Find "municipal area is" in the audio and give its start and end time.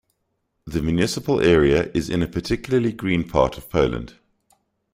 0.81-2.09